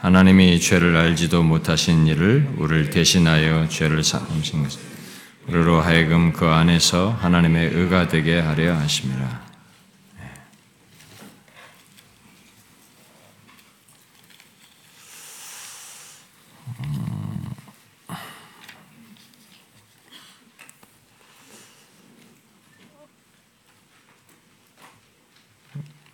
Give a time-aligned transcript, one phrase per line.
[0.00, 4.78] 하나님이 죄를 알지도 못하신 이를 우리를 대신하여 죄를 삼으신 것
[5.48, 9.46] 우리로 하여금 그 안에서 하나님의 의가 되게 하려 하심이라.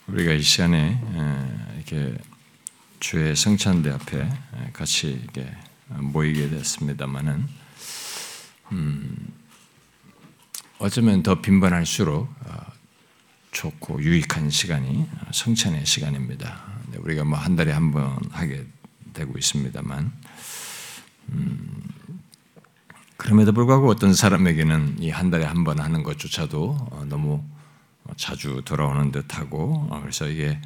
[0.09, 1.01] 우리가 이 시간에
[1.77, 2.15] 이렇게
[3.03, 4.29] 주의 성찬대 앞에
[4.73, 5.53] 같이 이렇게
[5.89, 7.49] 모이게 됐습니다만은
[8.71, 9.33] 음,
[10.79, 12.67] 어쩌면 더 빈번할수록 어,
[13.51, 16.63] 좋고 유익한 시간이 성찬의 시간입니다.
[16.99, 18.65] 우리가 뭐 한 달에 한 번 하게
[19.13, 20.13] 되고 있습니다만
[21.31, 21.83] 음,
[23.17, 27.43] 그럼에도 불구하고 어떤 사람에게는 이 한 달에 한 번 하는 것조차도 어, 너무
[28.17, 30.61] 자주 돌아오는 듯하고 어, 그래서 이게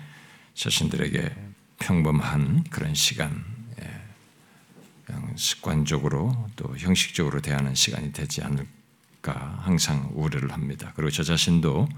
[0.54, 1.34] 자신들에게
[1.78, 3.44] 평범한 그런 시간,
[3.80, 10.92] 예, 습관적으로 또 형식적으로 대하는 시간이 되지 않을까 항상 우려를 합니다.
[10.96, 11.88] 그리고 저 자신도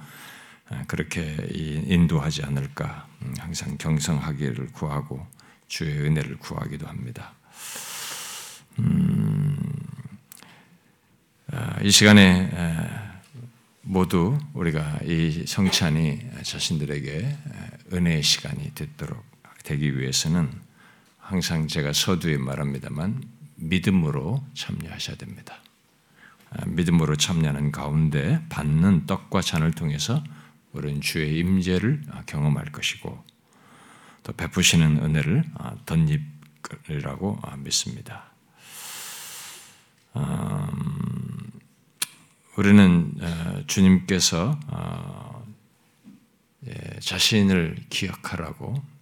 [0.70, 5.26] 어, 그렇게 인도하지 않을까 음, 항상 경성하기를 구하고
[5.66, 7.32] 주의 은혜를 구하기도 합니다.
[8.78, 9.58] 음,
[11.50, 12.50] 아, 이 시간에
[13.82, 17.38] 모두 우리가 이 성찬이 자신들에게
[17.92, 19.24] 은혜의 시간이 되도록
[19.68, 20.50] 되기 위해서는
[21.18, 23.22] 항상 제가 서두에 말합니다만
[23.56, 25.58] 믿음으로 참여하셔야 됩니다.
[26.48, 30.24] 아, 믿음으로 참여하는 가운데 받는 떡과 잔을 통해서
[30.72, 33.22] 우리는 주의 임재를 경험할 것이고
[34.22, 38.32] 또 베푸시는 은혜를 아, 덧입으라고 믿습니다.
[40.16, 41.50] 음,
[42.56, 45.46] 우리는 어, 주님께서 어,
[46.66, 48.97] 예, 자신을 기억하라고 예,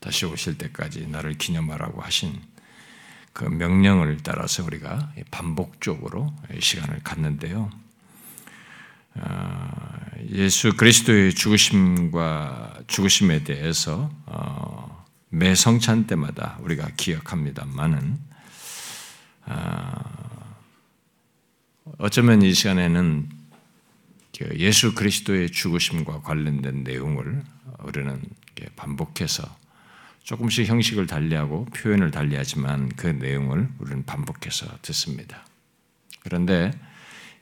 [0.00, 2.40] 다시 오실 때까지 나를 기념하라고 하신
[3.32, 7.70] 그 명령을 따라서 우리가 반복적으로 시간을 갖는데요.
[9.14, 9.70] 어,
[10.30, 14.10] 예수 그리스도의 죽으심과 죽으심에 대해서
[15.28, 18.18] 매 성찬 때마다 우리가 기억합니다만은
[21.98, 23.28] 어쩌면 이 시간에는
[24.38, 27.44] 그 예수 그리스도의 죽으심과 관련된 내용을
[27.84, 28.22] 우리는
[28.76, 29.44] 반복해서
[30.22, 35.44] 조금씩 형식을 달리하고 표현을 달리하지만 그 내용을 우리는 반복해서 듣습니다.
[36.20, 36.70] 그런데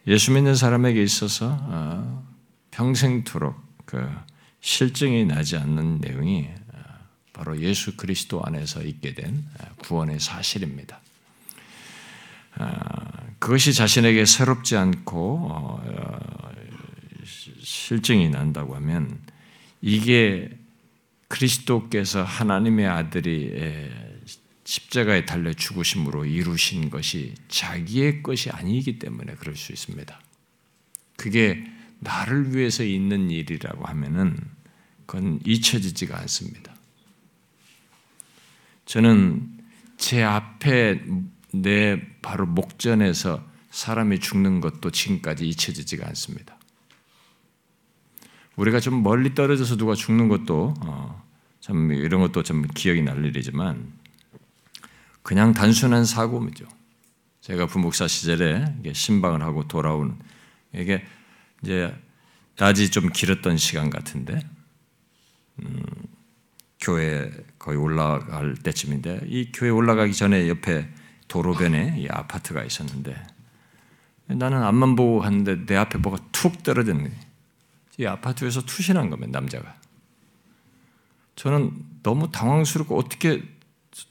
[0.07, 2.27] 예수 믿는 사람에게 있어서 어,
[2.71, 3.55] 평생토록
[3.85, 4.09] 그
[4.61, 6.79] 실증이 나지 않는 내용이 어,
[7.35, 11.01] 바로 예수 그리스도 안에서 있게 된 어, 구원의 사실입니다.
[13.39, 15.81] 그것이 자신에게 새롭지 않고
[17.25, 19.19] 실증이 난다고 하면
[19.81, 20.51] 이게
[21.31, 23.53] 그리스도께서 하나님의 아들이
[24.65, 30.21] 십자가에 달려 죽으심으로 이루신 것이 자기의 것이 아니기 때문에 그럴 수 있습니다.
[31.17, 31.65] 그게
[32.01, 34.37] 나를 위해서 있는 일이라고 하면은
[35.07, 36.75] 그건 잊혀지지가 않습니다.
[38.87, 39.49] 저는
[39.99, 41.03] 제 앞에
[41.53, 46.60] 내 바로 목전에서 사람이 죽는 것도 지금까지 잊혀지지가 않습니다.
[48.61, 51.23] 우리가 좀 멀리 떨어져서 누가 죽는 것도 어,
[51.61, 53.91] 참 이런 것도 좀 기억이 날 일이지만
[55.23, 56.67] 그냥 단순한 사고죠.
[57.41, 60.19] 제가 부목사 시절에 신방을 하고 돌아온
[60.75, 61.03] 이게
[61.63, 61.95] 이제
[62.59, 64.39] 낮이 좀 길었던 시간 같은데
[65.63, 65.83] 음,
[66.81, 70.87] 교회 거의 올라갈 때쯤인데 이 교회 올라가기 전에 옆에
[71.29, 73.17] 도로변에 이 아파트가 있었는데
[74.27, 77.30] 나는 앞만 보고 갔는데 내 앞에 뭐가 툭 거예요.
[78.01, 79.77] 이 아파트에서 투신한 겁니다, 남자가.
[81.37, 81.73] 저는
[82.03, 83.43] 너무 당황스럽고 어떻게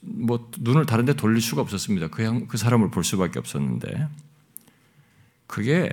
[0.01, 2.09] 뭐 눈을 다른 데 돌릴 수가 없었습니다.
[2.09, 4.07] 그냥 그 사람을 볼 수밖에 없었는데
[5.47, 5.89] 그게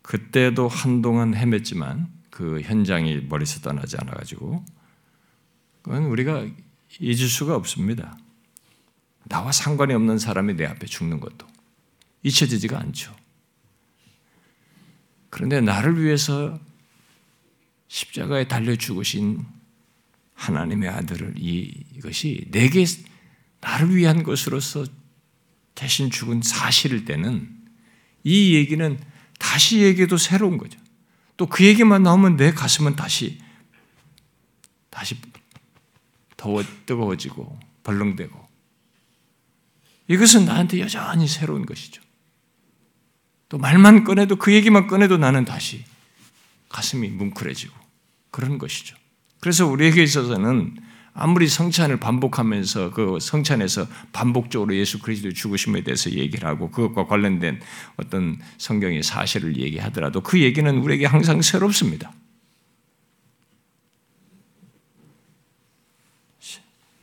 [0.00, 4.64] 그때도 한동안 헤맸지만 그 현장이 머리에서 떠나지 않아 가지고
[5.82, 6.46] 그건 우리가
[6.98, 8.16] 잊을 수가 없습니다.
[9.24, 11.46] 나와 상관이 없는 사람이 내 앞에 죽는 것도
[12.22, 13.14] 잊혀지지가 않죠.
[15.28, 16.58] 그런데 나를 위해서
[17.90, 19.44] 십자가에 달려 죽으신
[20.34, 22.86] 하나님의 아들을 이것이 내게
[23.60, 24.86] 나를 위한 것으로서
[25.74, 27.52] 대신 죽은 사실일 때는
[28.22, 28.98] 이 얘기는
[29.38, 30.78] 다시 얘기도 새로운 거죠.
[31.36, 33.40] 또 그 얘기만 나오면 내 가슴은 다시
[34.88, 35.16] 다시
[36.36, 38.48] 더워 뜨거워지고 벌렁대고
[40.08, 42.02] 이것은 나한테 여전히 새로운 것이죠.
[43.48, 45.84] 또 말만 꺼내도 그 얘기만 꺼내도 나는 다시
[46.68, 47.79] 가슴이 뭉클해지고
[48.30, 48.96] 그런 것이죠.
[49.40, 50.76] 그래서 우리에게 있어서는
[51.12, 57.60] 아무리 성찬을 반복하면서 그 성찬에서 반복적으로 예수 그리스도의 죽으심에 대해서 얘기를 하고 그것과 관련된
[57.96, 62.12] 어떤 성경의 사실을 얘기하더라도 그 얘기는 우리에게 항상 새롭습니다.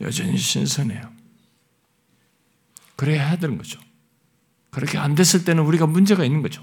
[0.00, 1.12] 여전히 신선해요.
[2.96, 3.80] 그래야 되는 거죠.
[4.70, 6.62] 그렇게 안 됐을 때는 우리가 문제가 있는 거죠.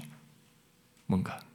[1.06, 1.45] 뭔가.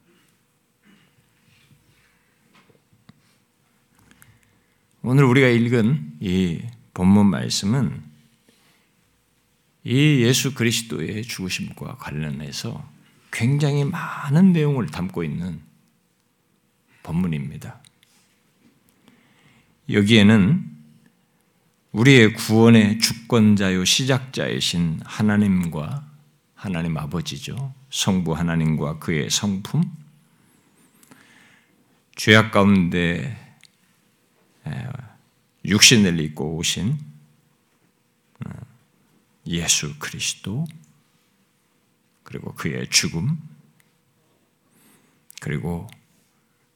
[5.11, 6.61] 오늘 우리가 읽은 이
[6.93, 8.01] 본문 말씀은
[9.83, 12.89] 이 예수 그리스도의 죽으심과 관련해서
[13.29, 15.59] 굉장히 많은 내용을 담고 있는
[17.03, 17.81] 본문입니다.
[19.89, 20.65] 여기에는
[21.91, 26.07] 우리의 구원의 주권자요 시작자이신 하나님과
[26.55, 27.73] 하나님 아버지죠.
[27.89, 29.83] 성부 하나님과 그의 성품,
[32.15, 33.40] 죄악 가운데
[35.65, 36.97] 육신을 입고 오신
[38.45, 38.49] 어,
[39.47, 40.65] 예수 그리스도
[42.23, 43.37] 그리고 그의 죽음
[45.39, 45.87] 그리고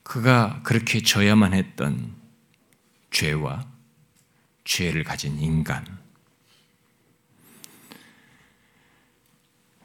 [0.04, 2.16] 그가 그렇게 져야만 했던
[3.12, 3.68] 죄와
[4.66, 5.86] 죄를 가진 인간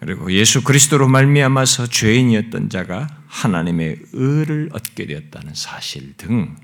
[0.00, 6.56] 그리고 예수 그리스도로 말미암아서 죄인이었던 자가 하나님의 의를 얻게 되었다는 사실 등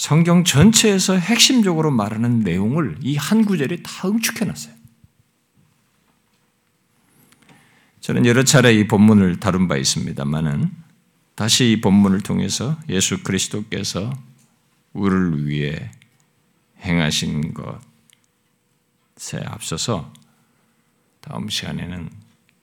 [0.00, 4.74] 성경 전체에서 핵심적으로 말하는 내용을 이 한 구절에 다 응축해 놨어요.
[8.00, 10.70] 저는 여러 차례 이 본문을 다룬 바 있습니다만은
[11.34, 14.10] 다시 이 본문을 통해서 예수 그리스도께서
[14.94, 15.90] 우리를 위해
[16.80, 20.14] 행하신 것에 앞서서
[21.20, 22.08] 다음 시간에는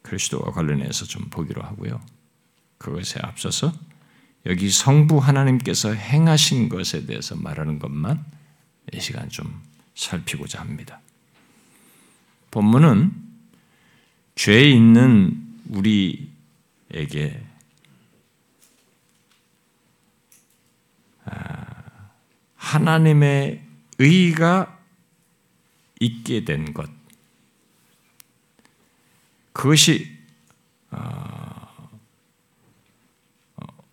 [0.01, 2.01] 그리스도와 관련해서 좀 보기로 하고요.
[2.79, 3.73] 그것에 앞서서
[4.47, 8.23] 여기 성부 하나님께서 행하신 것에 대해서 말하는 것만
[8.93, 9.61] 이 시간 좀
[9.93, 11.01] 살피고자 합니다.
[12.49, 13.11] 본문은
[14.35, 17.43] 죄 있는 우리에게
[21.25, 22.11] 아,
[22.55, 23.61] 하나님의
[23.99, 24.79] 의가
[25.99, 26.89] 있게 된 것,
[29.51, 30.15] 그것이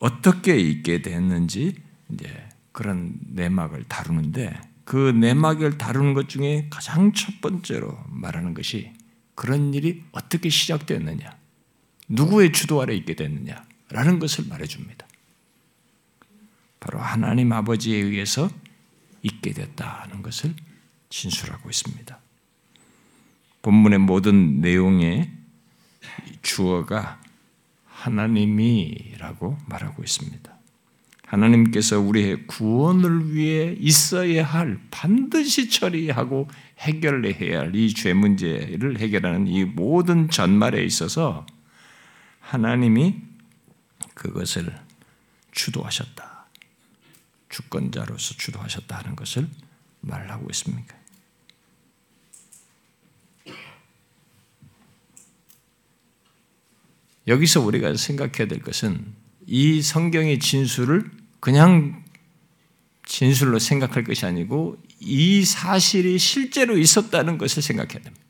[0.05, 1.75] 어떻게 있게 됐는지
[2.13, 4.55] 이제 그런 내막을 다루는데
[4.85, 8.93] 그 내막을 다루는 것 중에 가장 첫 번째로 말하는 것이
[9.35, 11.35] 그런 일이 어떻게 시작됐느냐,
[12.09, 15.07] 누구의 주도 아래 있게 됐느냐라는 것을 말해줍니다.
[16.81, 18.51] 바로 하나님 아버지에 의해서
[19.23, 20.55] 있게 됐다는 것을
[21.09, 22.19] 진술하고 있습니다.
[23.63, 25.31] 본문의 모든 내용의
[26.43, 27.24] 주어가
[28.05, 30.53] 하나님이라고 말하고 있습니다.
[31.27, 36.49] 하나님께서 우리의 구원을 위해 있어야 할 반드시 처리하고
[36.79, 41.47] 해결해야 할 이 죄 문제를 해결하는 이 모든 전말에 있어서
[42.41, 43.17] 하나님이
[44.13, 44.77] 그것을
[45.53, 46.47] 주도하셨다.
[47.49, 49.49] 주권자로서 주도하셨다 하는 것을
[50.03, 50.95] 말하고 있습니다.
[57.27, 59.15] 여기서 우리가 생각해야 될 것은
[59.47, 61.11] 이 성경의 진술을
[61.41, 62.03] 그냥
[63.07, 68.25] 진술로 생각할 것이 아니고 이 사실이 실제로 있었다는 것을 생각해야 됩니다.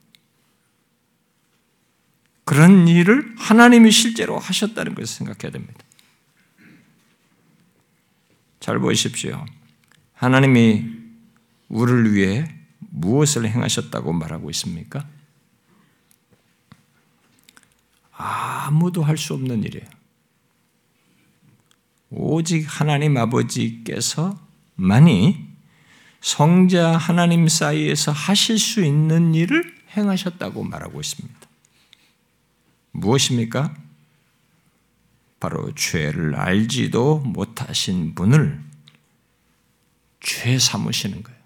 [2.45, 5.81] 그런 일을 하나님이 실제로 하셨다는 것을 생각해야 됩니다.
[8.61, 9.45] 잘 보십시오.
[10.15, 10.87] 하나님이
[11.69, 15.07] 우리를 위해 무엇을 행하셨다고 말하고 있습니까?
[18.17, 19.87] 아무도 할 수 없는 일이에요.
[22.11, 24.35] 오직 하나님 아버지께서만이
[26.21, 31.41] 성자 하나님 사이에서 하실 수 있는 일을 행하셨다고 말하고 있습니다.
[32.93, 33.75] 무엇입니까?
[35.41, 38.63] 바로 죄를 알지도 못하신 분을
[40.21, 41.39] 죄 삼으시는 거예요.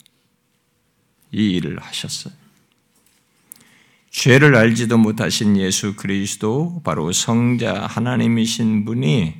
[1.32, 2.34] 이 일을 하셨어요.
[4.18, 9.32] 죄를 알지도 못하신 예수 그리스도 바로 성자 하나님이신 분이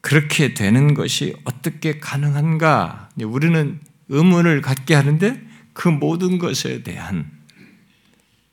[0.00, 3.10] 그렇게 되는 것이 어떻게 가능한가?
[3.22, 7.30] 우리는 의문을 갖게 하는데 그 모든 것에 대한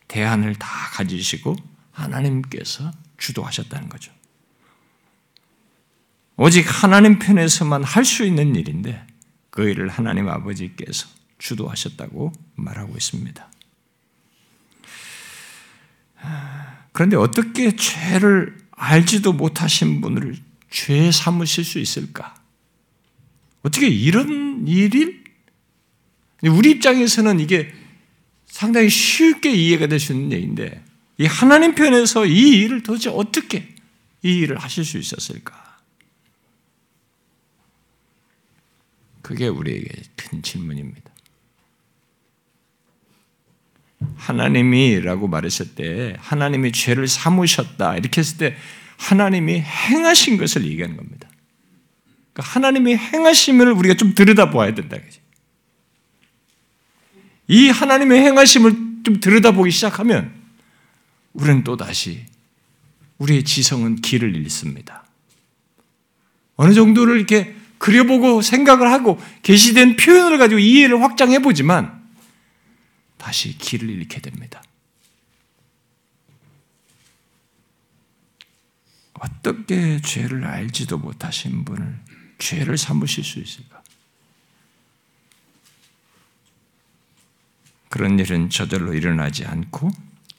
[0.10, 1.56] 대안을 다 가지시고
[1.94, 4.12] 하나님께서 주도하셨다는 거죠.
[6.36, 9.08] 오직 하나님 편에서만 할 수 있는 일인데
[9.50, 11.08] 그 일을 하나님 아버지께서
[11.38, 13.55] 주도하셨다고 말하고 있습니다.
[16.92, 20.38] 그런데 어떻게 죄를 알지도 못하신 분을
[20.70, 22.36] 죄 삼으실 수 있을까?
[23.64, 25.24] 어떻게 이런 일이
[26.44, 27.74] 우리 입장에서는 이게
[28.46, 30.84] 상당히 쉽게 이해가 될 수 있는 얘기인데
[31.18, 33.76] 이 하나님 편에서 이 일을 도대체 어떻게
[34.24, 35.80] 이 일을 하실 수 있었을까?
[39.22, 41.15] 그게 우리에게 큰 질문입니다.
[44.16, 48.56] 하나님이라고 말했을 때 하나님이 죄를 사무셨다 이렇게 했을 때
[48.98, 51.28] 하나님이 행하신 것을 얘기하는 겁니다.
[52.34, 54.98] 그러니까 하나님이 행하심을 우리가 좀 들여다봐야 된다.
[57.48, 58.72] 이 하나님의 행하심을
[59.04, 60.34] 좀 들여다보기 시작하면
[61.34, 62.26] 우리는 또 다시
[63.18, 65.06] 우리의 지성은 길을 잃습니다.
[66.56, 72.05] 어느 정도를 이렇게 그려보고 생각을 하고 계시된 표현을 가지고 이해를 확장해 보지만
[73.26, 74.62] 다시 길을 잃게 됩니다.
[79.14, 82.00] 어떻게 죄를 알지도 못하신 분을
[82.38, 83.82] 죄를 삼으실 수 있을까?
[87.90, 89.90] 그런 일은 저절로 일어나지 않고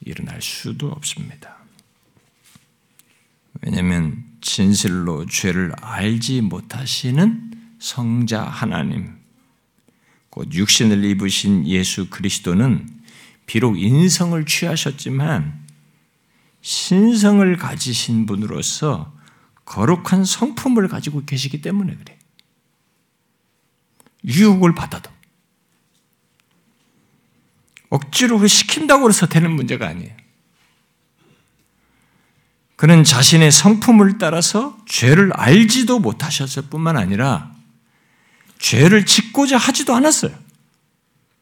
[0.03, 1.57] 일어날 수도 없습니다.
[3.63, 9.19] 왜냐하면 진실로 죄를 알지 못하시는 성자 하나님,
[10.37, 12.87] 곧 육신을 입으신 예수 그리스도는
[13.47, 15.65] 비록 인성을 취하셨지만
[16.61, 19.15] 신성을 가지신 분으로서
[19.65, 22.19] 거룩한 성품을 가지고 계시기 때문에 그래.
[24.27, 25.11] 유혹을 받아도
[27.89, 30.15] 억지로 시킨다고 해서 되는 문제가 아니에요.
[32.77, 37.56] 그는 자신의 성품을 따라서 죄를 알지도 못하셨을 뿐만 아니라
[38.59, 40.33] 죄를 짓고자 하지도 않았어요.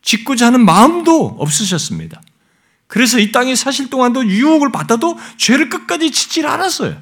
[0.03, 2.21] 짓고자 하는 마음도 없으셨습니다.
[2.87, 7.01] 그래서 이 땅에 사실 동안도 유혹을 받아도 죄를 끝까지 짓질 않았어요.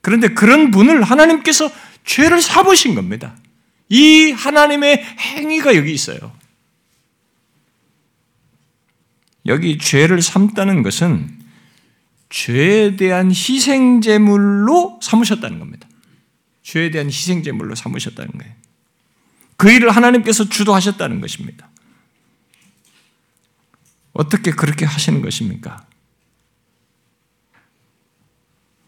[0.00, 1.70] 그런데 그런 분을 하나님께서
[2.04, 3.36] 죄를 사보신 겁니다.
[3.88, 6.32] 이 하나님의 행위가 여기 있어요.
[9.46, 11.38] 여기 죄를 삼다는 것은
[12.28, 15.85] 죄에 대한 희생제물로 삼으셨다는 겁니다.
[16.66, 18.52] 죄에 대한 희생 제물로 삼으셨다는 거예요.
[19.56, 21.70] 그 일을 하나님께서 주도하셨다는 것입니다.
[24.12, 25.86] 어떻게 그렇게 하시는 것입니까?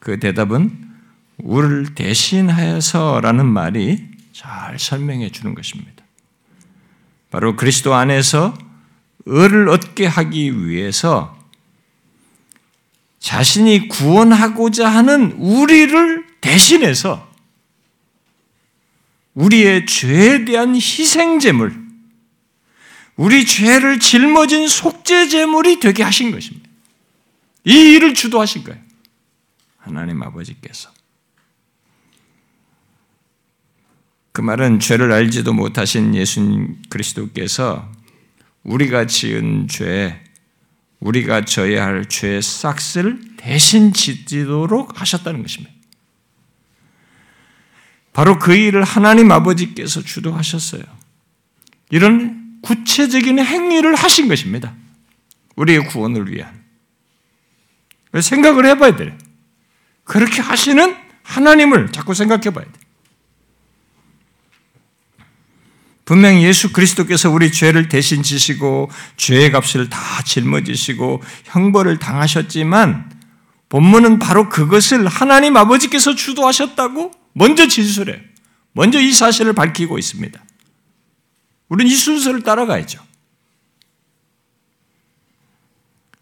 [0.01, 0.89] 그 대답은
[1.37, 6.03] 우리를 대신하여서라는 말이 잘 설명해 주는 것입니다.
[7.31, 8.59] 바로 그리스도 안에서
[9.25, 11.39] 의를 얻게 하기 위해서
[13.21, 17.28] 자신이 구원하고자 하는 우리를 대신해서
[19.39, 21.87] 우리의 죄에 대한 희생제물,
[23.15, 26.69] 우리 죄를 짊어진 속죄제물이 되게 하신 것입니다.
[27.65, 28.81] 이 일을 주도하신 거예요.
[29.77, 30.91] 하나님 아버지께서.
[34.33, 37.91] 그 말은 죄를 알지도 못하신 예수님 그리스도께서
[38.65, 40.21] 우리가 지은 죄,
[40.99, 45.78] 우리가 져야 할 죄의 싹을 대신 짓도록 하셨다는 것입니다.
[48.19, 50.83] 바로 그 일을 하나님 아버지께서 주도하셨어요.
[51.91, 54.75] 이런 구체적인 행위를 하신 것입니다.
[55.55, 56.65] 우리의 구원을 위한.
[58.21, 59.17] 생각을 해봐야 돼요.
[60.03, 62.75] 그렇게 하시는 하나님을 자꾸 생각해 봐야 돼요.
[66.05, 73.13] 분명히 예수 그리스도께서 우리 죄를 대신 지시고 죄의 값을 다 짊어지시고 형벌을 당하셨지만
[73.69, 78.21] 본문은 바로 그것을 하나님 아버지께서 주도하셨다고 먼저 진술해요.
[78.73, 80.45] 먼저 이 사실을 밝히고 있습니다.
[81.69, 83.07] 우리는 이 순서를 따라가야죠.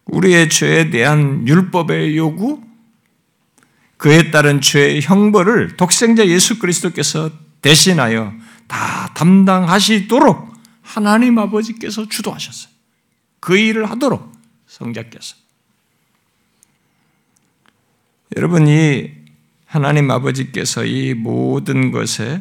[0.07, 2.63] 우리의 죄에 대한 율법의 요구,
[3.97, 7.31] 그에 따른 죄의 형벌을 독생자 예수 그리스도께서
[7.63, 8.35] 대신하여
[8.69, 12.73] 다 담당하시도록 하나님 아버지께서 주도하셨어요.
[13.41, 14.33] 그 일을 하도록
[14.67, 15.37] 성자께서.
[18.37, 19.11] 여러분, 이
[19.77, 22.41] 하나님 아버지께서 이 모든 것의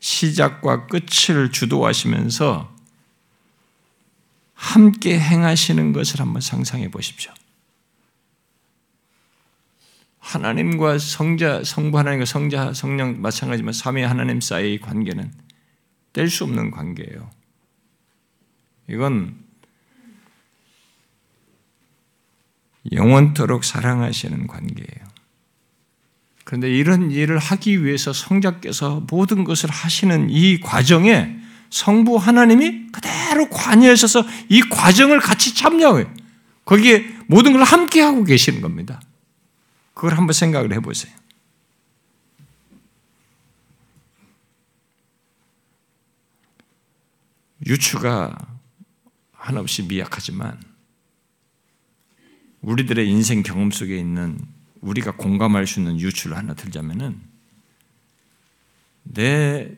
[0.00, 2.74] 시작과 끝을 주도하시면서
[4.54, 7.32] 함께 행하시는 것을 한번 상상해 보십시오.
[10.18, 15.32] 하나님과 성자, 성부 하나님과 성자, 성령 마찬가지지만 삼위 하나님 사이의 관계는
[16.12, 17.30] 뗄 수 없는 관계예요.
[18.90, 19.38] 이건
[22.90, 25.13] 영원토록 사랑하시는 관계예요.
[26.44, 31.36] 그런데 이런 일을 하기 위해서 성자께서 모든 것을 하시는 이 과정에
[31.70, 36.12] 성부 하나님이 그대로 관여하셔서 이 과정을 같이 참여해요.
[36.64, 39.00] 거기에 모든 걸 함께 하고 계시는 겁니다.
[39.94, 41.12] 그걸 한번 생각을 해보세요.
[47.66, 48.36] 유추가
[49.32, 50.60] 한없이 미약하지만
[52.60, 54.38] 우리들의 인생 경험 속에 있는
[54.84, 57.20] 우리가 공감할 수 있는 유추를 하나 들자면은
[59.02, 59.70] 내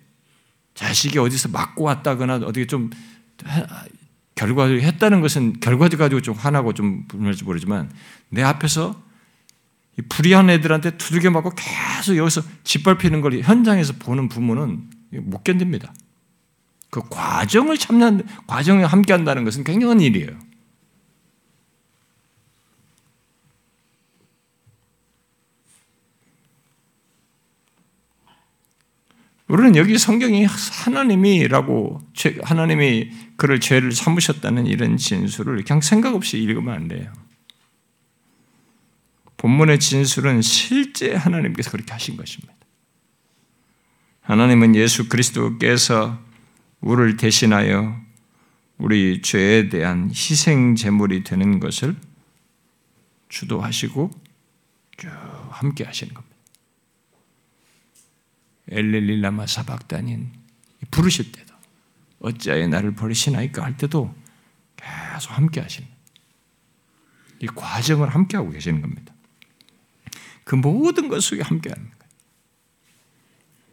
[0.74, 2.90] 자식이 어디서 맞고 왔다거나 어떻게 좀
[4.34, 7.90] 결과를 했다는 것은 결과를 가지고 좀 화나고 좀 분할지 모르지만
[8.28, 9.02] 내 앞에서
[10.08, 14.90] 불의한 애들한테 두들겨 맞고 계속 여기서 짓밟히는 걸 현장에서 보는 부모는
[15.22, 15.94] 못 견딥니다.
[16.90, 20.45] 그 과정을 참는 과정을 함께 한다는 것은 굉장한 일이에요.
[29.48, 32.00] 우리는 여기 성경이 하나님이라고
[32.42, 37.12] 하나님이 그를 죄를 삼으셨다는 이런 진술을 그냥 생각 없이 읽으면 안 돼요.
[39.36, 42.54] 본문의 진술은 실제 하나님께서 그렇게 하신 것입니다.
[44.22, 46.18] 하나님은 예수 그리스도께서
[46.80, 47.96] 우리를 대신하여
[48.78, 51.94] 우리 죄에 대한 희생 제물이 되는 것을
[53.28, 54.10] 주도하시고
[54.96, 55.08] 쭉
[55.50, 56.25] 함께 하시는 겁니다.
[58.68, 60.32] 엘렐릴라마 사박단인
[60.90, 61.54] 부르실 때도
[62.20, 64.14] 어찌하여 나를 버리시나이까 할 때도
[64.76, 65.88] 계속 함께 하시는
[67.40, 69.12] 이 과정을 함께 하고 계시는 겁니다.
[70.44, 71.96] 그 모든 것 속에 함께 하는 거예요.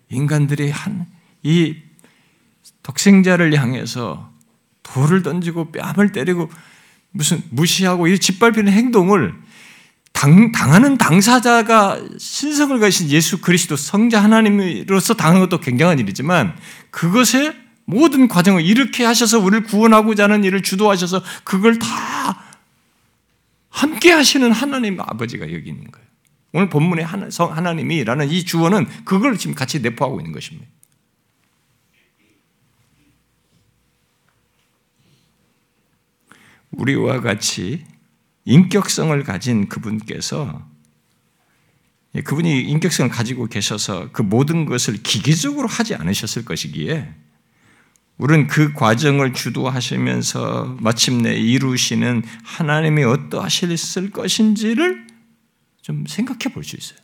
[0.09, 1.75] 인간들이 한 이
[2.81, 4.31] 독생자를 향해서
[4.81, 6.49] 돌을 던지고 뺨을 때리고
[7.11, 9.35] 무슨 무시하고 이 짓밟히는 행동을
[10.13, 16.55] 당, 당하는 당사자가 신성을 가신 예수 그리스도 성자 하나님으로서 당한 것도 굉장한 일이지만
[16.91, 17.53] 그것의
[17.85, 21.87] 모든 과정을 이렇게 하셔서 우리를 구원하고자 하는 일을 주도하셔서 그걸 다
[23.69, 26.07] 함께 하시는 하나님 아버지가 여기 있는 거예요.
[26.53, 30.69] 오늘 본문의 하나님이라는 이 주어는 그걸 지금 같이 내포하고 있는 것입니다.
[36.71, 37.85] 우리와 같이
[38.45, 40.67] 인격성을 가진 그분께서
[42.15, 47.13] 예, 그분이 인격성을 가지고 계셔서 그 모든 것을 기계적으로 하지 않으셨을 것이기에
[48.17, 55.07] 우리는 그 과정을 주도하시면서 마침내 이루시는 하나님이 어떠하실 것인지를
[55.81, 56.99] 좀 생각해 볼 수 있어요.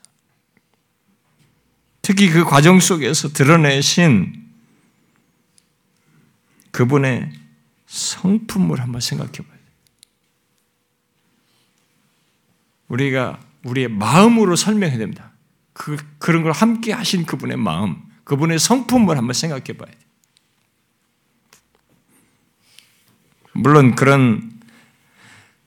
[2.01, 4.47] 특히 그 과정 속에서 드러내신
[6.71, 7.31] 그분의
[7.87, 9.58] 성품을 한번 생각해 봐야 돼요.
[12.89, 15.31] 우리가 우리의 마음으로 설명해야 됩니다.
[15.73, 20.09] 그, 그런 걸 함께 하신 그분의 마음, 그분의 성품을 한번 생각해 봐야 돼요.
[23.53, 24.59] 물론 그런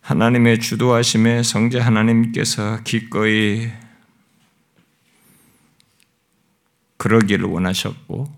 [0.01, 3.71] 하나님의 주도하심에 성자 하나님께서 기꺼이
[6.97, 8.33] 그러기를 원하셨고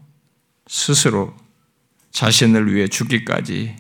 [0.67, 1.37] 스스로
[2.11, 3.77] 자신을 위해 죽기까지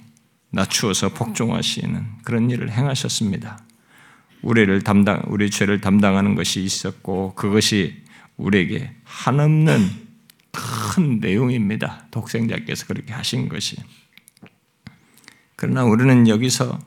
[0.50, 3.63] 낮추어서 복종하시는 그런 일을 행하셨습니다.
[4.44, 8.02] 우리를 담당, 우리 죄를 담당하는 것이 있었고 그것이
[8.36, 9.88] 우리에게 한없는
[10.52, 12.06] 큰 내용입니다.
[12.10, 13.76] 독생자께서 그렇게 하신 것이.
[15.56, 16.78] 그러나 우리는 여기서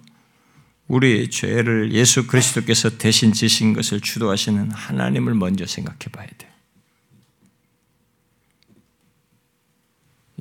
[0.87, 6.51] 우리의 죄를 예수 그리스도께서 대신 지신 것을 주도하시는 하나님을 먼저 생각해 봐야 돼요.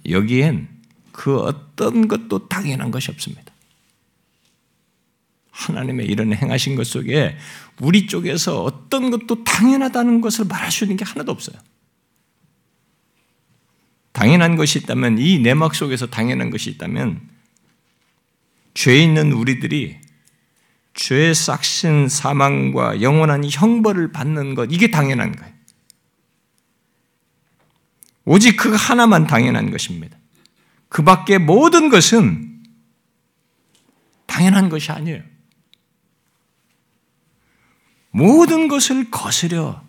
[0.08, 0.68] 여기엔
[1.12, 3.45] 그 어떤 것도 당연한 것이 없습니다.
[5.56, 7.36] 하나님의 이런 행하신 것 속에
[7.80, 11.56] 우리 쪽에서 어떤 것도 당연하다는 것을 말할 수 있는 게 하나도 없어요.
[14.12, 17.20] 당연한 것이 있다면, 이 내막 속에서 당연한 것이 있다면,
[18.74, 19.98] 죄 있는 우리들이
[20.94, 25.54] 죄의 싹신 사망과 영원한 형벌을 받는 것, 이게 당연한 거예요.
[28.24, 30.18] 오직 그 하나만 당연한 것입니다.
[30.88, 32.62] 그 밖에 모든 것은
[34.26, 35.35] 당연한 것이 아니에요.
[38.16, 39.82] 모든 것을 거스려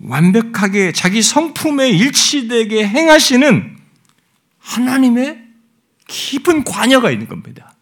[0.00, 3.76] 완벽하게 자기 성품에 일치되게 행하시는
[4.58, 5.44] 하나님의
[6.08, 7.72] 깊은 관여가 있는 겁니다.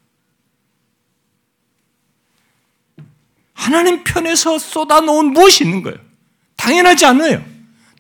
[3.55, 5.97] 하나님 편에서 쏟아놓은 무엇이 있는 거예요?
[6.57, 7.43] 당연하지 않아요.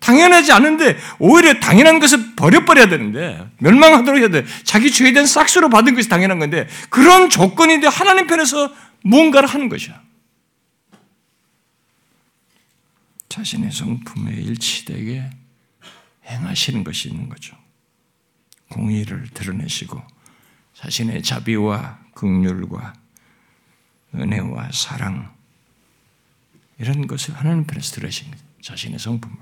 [0.00, 4.44] 당연하지 않은데 오히려 당연한 것을 버려버려야 되는데 멸망하도록 해야 돼.
[4.64, 8.70] 자기 죄에 대한 싹수로 받은 것이 당연한 건데 그런 조건인데 하나님 편에서
[9.02, 10.05] 무언가를 하는 것이야.
[13.28, 15.30] 자신의 성품에 일치되게
[16.26, 17.56] 행하시는 것이 있는 거죠.
[18.70, 20.02] 공의를 드러내시고
[20.74, 22.94] 자신의 자비와 극률과
[24.14, 25.34] 은혜와 사랑
[26.78, 28.36] 이런 것을 하나님 편에서 거죠.
[28.62, 29.38] 자신의 성품을.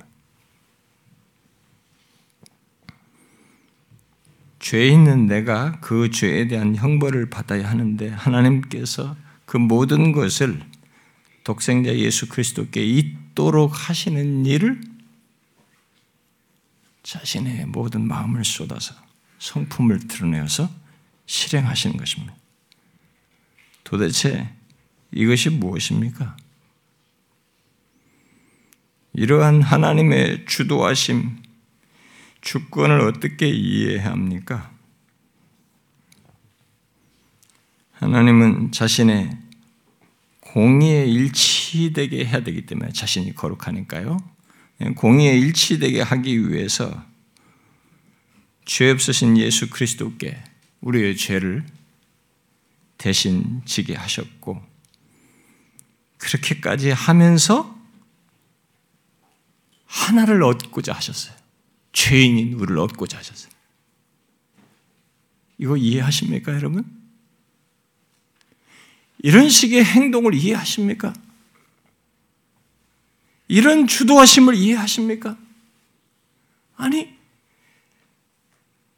[4.61, 10.63] 죄 있는 내가 그 죄에 대한 형벌을 받아야 하는데 하나님께서 그 모든 것을
[11.43, 12.83] 독생자 예수 그리스도께
[13.35, 14.81] 있도록 하시는 일을
[17.03, 18.95] 자신의 모든 마음을 쏟아서
[19.39, 20.71] 성품을 드러내어서
[21.27, 22.35] 실행하시는 것입니다.
[23.83, 24.55] 도대체
[25.13, 26.37] 이것이 무엇입니까?
[29.13, 31.43] 이러한 하나님의 주도하심,
[32.41, 34.73] 주권을 어떻게 이해해야 합니까?
[37.93, 39.44] 하나님은 자신의
[40.55, 44.19] 공의에 일치되게 해야 되기 때문에 자신이 거룩하니까요.
[44.95, 47.05] 공의에 일치되게 하기 위해서
[48.65, 50.41] 죄 없으신 예수 그리스도께
[50.81, 51.67] 우리의 죄를
[52.99, 54.65] 대신 지게 하셨고
[56.19, 57.77] 그렇게까지 하면서
[59.87, 61.35] 하나를 얻고자 하셨어요.
[61.93, 63.51] 죄인인 우리를 얻고자 하셨어요.
[65.59, 67.04] 이거 이해하십니까, 여러분?
[69.25, 71.15] 이런 식의 행동을 이해하십니까?
[73.49, 75.39] 이런 주도하심을 이해하십니까?
[76.77, 77.09] 아니,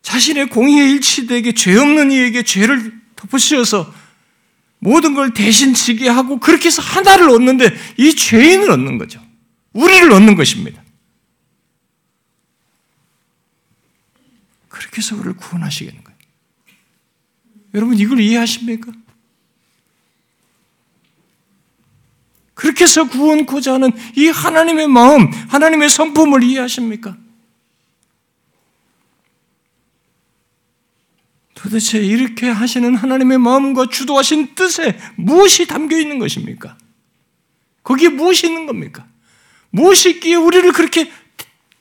[0.02, 3.94] 자신의 공의에 일치되게 죄 없는 이에게 죄를 덮으셔서
[4.80, 9.24] 모든 걸 대신 지게 하고 그렇게 해서 하나를 얻는데 이 죄인을 얻는 거죠.
[9.74, 10.82] 우리를 얻는 것입니다.
[14.66, 16.18] 그렇게 해서 우리를 구원하시겠는 거예요.
[17.74, 18.90] 여러분 이걸 이해하십니까?
[22.56, 27.14] 그렇게 해서 구원코자 하는 이 하나님의 마음, 하나님의 성품을 이해하십니까?
[31.54, 36.78] 도대체 이렇게 하시는 하나님의 마음과 주도하신 뜻에 무엇이 담겨 있는 것입니까?
[37.82, 39.06] 거기에 무엇이 있는 겁니까?
[39.68, 41.12] 무엇이 있기에 우리를 그렇게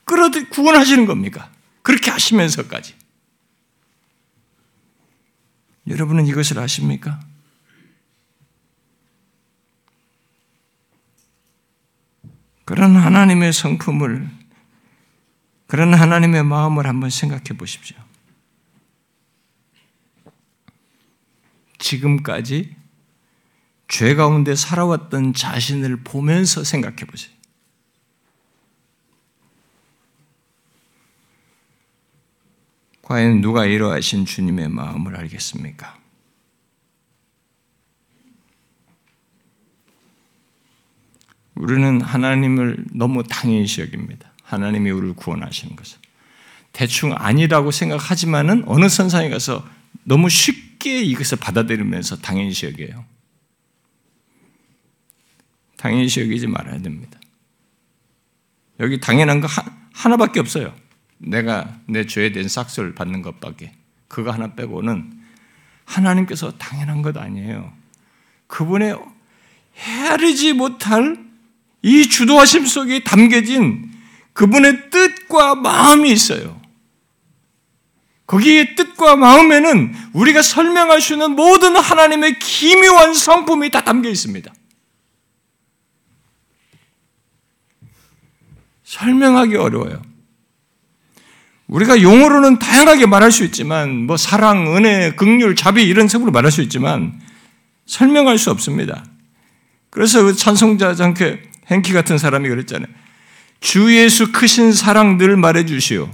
[0.04, 1.50] 끌어 구원하시는 겁니까?
[1.84, 2.96] 그렇게 하시면서까지.
[5.88, 7.22] 여러분은 이것을 아십니까?
[12.66, 14.30] 그런 하나님의 성품을,
[15.68, 17.98] 그런 하나님의 마음을 한번 생각해 보십시오.
[21.78, 22.76] 지금까지
[23.88, 27.34] 죄 가운데 살아왔던 자신을 보면서 생각해 보세요.
[33.04, 36.05] 과연 누가 이러하신 주님의 마음을 알겠습니까?
[41.56, 44.32] 우리는 하나님을 너무 당연시 여깁니다.
[44.44, 45.98] 하나님이 우리를 구원하시는 것을.
[46.74, 49.68] 대충 아니라고 생각하지만은 어느 선상에 가서
[50.04, 53.06] 너무 쉽게 이것을 받아들이면서 당연시 여겨요.
[55.78, 57.20] 당연시 여기지 말아야 됩니다.
[58.80, 59.48] 여기 당연한 거
[59.96, 60.76] 하 나밖에 없어요.
[61.18, 63.74] 내가 내 죄에 대한 삭스를 받는 것밖에.
[64.10, 65.20] 그거 하나 빼고는
[65.86, 67.72] 하나님께서 당연한 것 아니에요.
[68.48, 69.00] 그분의
[69.78, 71.25] 헤아리지 못할
[71.86, 73.92] 이 주도하심 속에 담겨진
[74.34, 76.60] 그분의 뜻과 마음이 있어요.
[78.26, 84.52] 거기에 뜻과 마음에는 우리가 설명할 수 있는 모든 하나님의 기묘한 성품이 다 담겨 있습니다.
[88.84, 90.02] 설명하기 어려워요.
[91.68, 96.64] 우리가 용어로는 다양하게 말할 수 있지만, 뭐 사랑, 은혜, 극률, 자비 이런 식으로 말할 수
[96.64, 97.22] 있지만
[97.86, 99.06] 설명할 수 없습니다.
[99.92, 102.88] 그래서 그 찬송자 장케 행키 같은 사람이 그랬잖아요.
[103.60, 106.12] 주 예수 크신 사랑 늘 말해 주시오.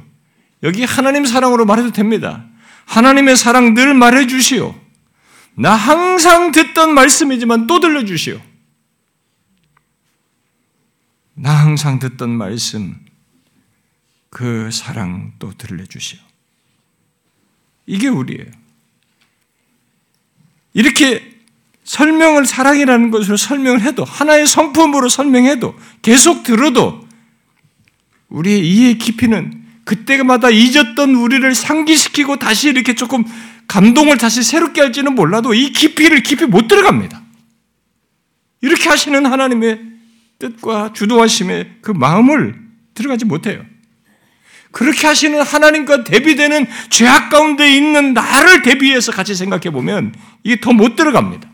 [0.63, 2.45] 여기 하나님 사랑으로 말해도 됩니다.
[2.85, 4.75] 하나님의 사랑 늘 말해 주시오.
[5.55, 8.39] 나 항상 듣던 말씀이지만 또 들려 주시오.
[11.33, 12.97] 나 항상 듣던 말씀,
[14.29, 16.19] 그 사랑 또 들려 주시오.
[17.85, 18.51] 이게 우리예요.
[20.73, 21.30] 이렇게
[21.91, 27.05] 설명을 사랑이라는 것으로 설명을 해도 하나의 성품으로 설명해도 계속 들어도
[28.29, 33.25] 우리의 이해 깊이는 그때마다 잊었던 우리를 상기시키고 다시 이렇게 조금
[33.67, 37.21] 감동을 다시 새롭게 할지는 몰라도 이 깊이를 깊이 못 들어갑니다.
[38.61, 39.81] 이렇게 하시는 하나님의
[40.39, 42.55] 뜻과 주도하심의 그 마음을
[42.93, 43.65] 들어가지 못해요.
[44.71, 50.95] 그렇게 하시는 하나님과 대비되는 죄악 가운데 있는 나를 대비해서 같이 생각해 보면 이게 더 못
[50.95, 51.50] 들어갑니다.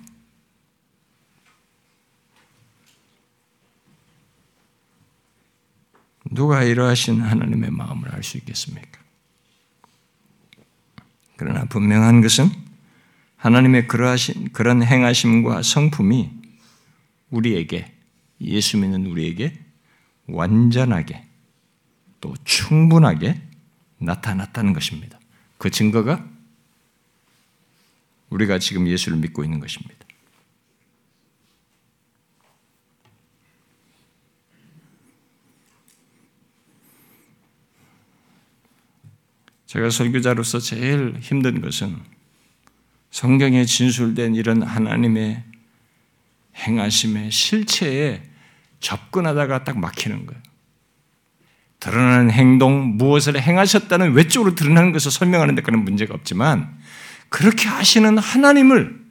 [6.31, 8.99] 누가 이러하신 하나님의 마음을 알 수 있겠습니까?
[11.35, 12.49] 그러나 분명한 것은
[13.37, 16.31] 하나님의 그러하신 그런 행하심과 성품이
[17.29, 17.93] 우리에게
[18.41, 19.59] 예수 믿는 우리에게
[20.27, 21.23] 완전하게
[22.19, 23.39] 또 충분하게
[23.99, 25.19] 나타났다는 것입니다.
[25.57, 26.27] 그 증거가
[28.29, 30.06] 우리가 지금 예수를 믿고 있는 것입니다.
[39.67, 41.95] 제가 설교자로서 제일 힘든 것은
[43.11, 45.43] 성경에 진술된 이런 하나님의
[46.55, 48.23] 행하심의 실체에
[48.79, 50.41] 접근하다가 딱 막히는 거예요.
[51.79, 56.75] 드러나는 행동, 무엇을 행하셨다는 외적으로 드러나는 것을 설명하는 데 그런 문제가 없지만
[57.29, 59.05] 그렇게 하시는 하나님을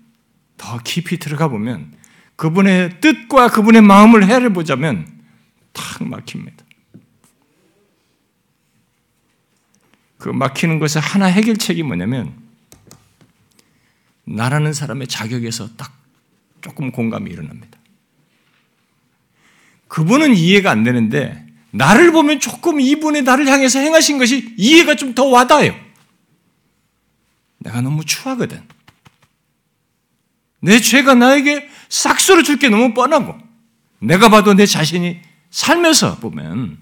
[0.57, 1.93] 더 깊이 들어가 보면
[2.37, 5.07] 그분의 뜻과 그분의 마음을 헤아려 보자면
[5.73, 6.66] 탁 막힙니다.
[10.19, 12.35] 그 막히는 것의 하나 해결책이 뭐냐면
[14.25, 15.93] 나라는 사람의 자격에서 딱
[16.61, 17.79] 조금 공감이 일어납니다.
[19.89, 25.25] 그분은 이해가 안 되는데 나를 보면 조금 이분의 나를 향해서 행하신 것이 이해가 좀 더
[25.27, 25.75] 와닿아요.
[27.59, 28.63] 내가 너무 추하거든.
[30.61, 33.37] 내 죄가 나에게 싹수로 줄게 너무 뻔하고
[34.01, 36.79] 내가 봐도 내 자신이 살면서 보면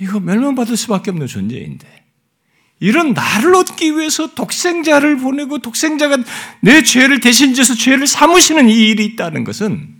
[0.00, 2.04] 이거 멸망받을 수밖에 없는 존재인데
[2.80, 6.18] 이런 나를 얻기 위해서 독생자를 보내고 독생자가
[6.60, 9.96] 내 죄를 대신 져서 죄를 사무시는 이 일이 있다는 것은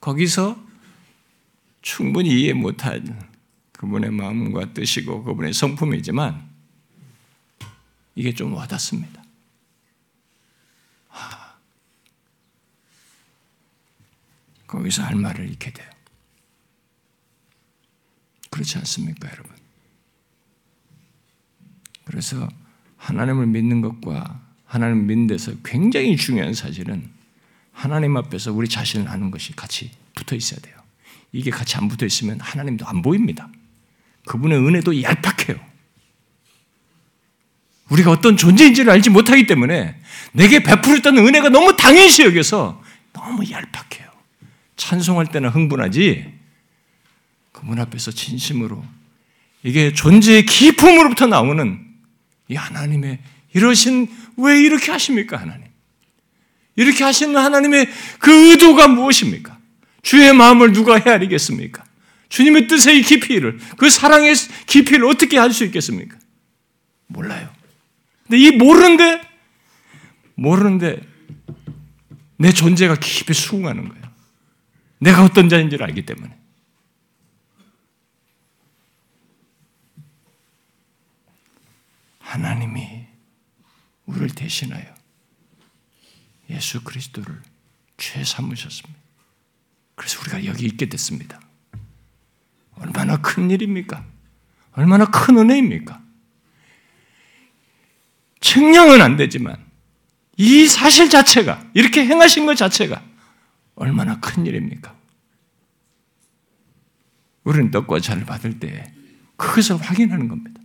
[0.00, 0.56] 거기서
[1.82, 3.20] 충분히 이해 못한
[3.72, 6.48] 그분의 마음과 뜻이고 그분의 성품이지만
[8.14, 9.26] 이게 좀 와닿습니다.
[14.66, 15.95] 거기서 할 말을 잃게 돼요.
[18.50, 19.52] 그렇지 않습니까, 여러분?
[22.04, 22.48] 그래서
[22.96, 27.10] 하나님을 믿는 것과 하나님을 믿는 데서 굉장히 중요한 사실은
[27.72, 30.74] 하나님 앞에서 우리 자신을 하는 것이 같이 붙어 있어야 돼요.
[31.32, 33.48] 이게 같이 안 붙어 있으면 하나님도 안 보입니다.
[34.26, 35.60] 그분의 은혜도 얄팍해요.
[37.90, 40.00] 우리가 어떤 존재인지를 알지 못하기 때문에
[40.32, 42.82] 내게 베풀었다는 은혜가 너무 당연시 여겨서
[43.12, 44.10] 너무 얄팍해요.
[44.76, 46.35] 찬송할 때는 흥분하지
[47.56, 48.84] 그분 앞에서 진심으로
[49.62, 51.80] 이게 존재의 기품으로부터 나오는
[52.48, 53.18] 이 하나님의
[53.54, 55.64] 이러신 왜 이렇게 하십니까 하나님?
[56.76, 57.88] 이렇게 하시는 하나님의
[58.18, 59.58] 그 의도가 무엇입니까?
[60.02, 61.82] 주의 마음을 누가 헤아리겠습니까?
[62.28, 64.34] 주님의 뜻의 깊이를 그 사랑의
[64.66, 66.18] 깊이를 어떻게 알 수 있겠습니까?
[67.06, 67.50] 몰라요.
[68.24, 69.22] 근데 이 모르는데
[70.34, 71.00] 모르는데
[72.36, 74.04] 내 존재가 깊이 수긍하는 거예요.
[74.98, 76.36] 내가 어떤 자인지를 알기 때문에.
[82.26, 83.06] 하나님이
[84.06, 84.84] 우리를 대신하여
[86.50, 87.40] 예수 그리스도를
[87.96, 89.00] 죄 삼으셨습니다.
[89.94, 91.40] 그래서 우리가 여기 있게 됐습니다.
[92.74, 94.04] 얼마나 큰 일입니까?
[94.72, 96.02] 얼마나 큰 은혜입니까?
[98.40, 99.64] 측량은 안 되지만
[100.36, 103.02] 이 사실 자체가 이렇게 행하신 것 자체가
[103.76, 104.94] 얼마나 큰 일입니까?
[107.44, 108.92] 우리는 떡과 잔을 받을 때
[109.36, 110.55] 그것을 확인하는 겁니다.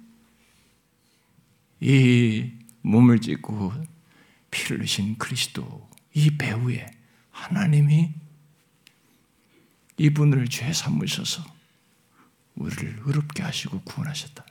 [1.82, 2.52] 이
[2.84, 3.74] 몸을 찢고
[4.52, 6.86] 피를 흘리신 그리스도 이 배후에
[7.32, 8.14] 하나님이
[9.98, 11.44] 이분을 죄 삼으셔서
[12.56, 14.46] 우리를 의롭게 하시고 구원하셨다.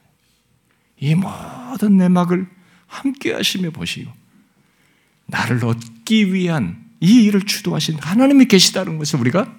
[0.99, 2.49] 이 모든 내막을
[2.87, 4.13] 함께 하시며 보시고
[5.27, 9.57] 나를 얻기 위한 이 일을 주도하신 하나님이 계시다는 것을 우리가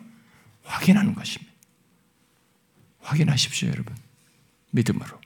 [0.64, 1.52] 확인하는 것입니다.
[3.00, 3.96] 확인하십시오, 여러분.
[4.72, 5.21] 믿음으로.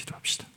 [0.00, 0.49] 기도합시다.